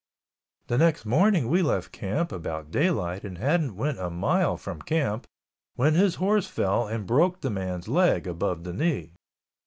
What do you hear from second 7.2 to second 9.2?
the man's leg above the knee.